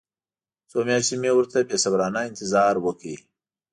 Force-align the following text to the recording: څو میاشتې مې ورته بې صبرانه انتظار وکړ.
څو 0.69 0.77
میاشتې 0.87 1.15
مې 1.21 1.31
ورته 1.35 1.57
بې 1.67 1.77
صبرانه 1.83 2.19
انتظار 2.29 2.75
وکړ. 2.81 3.17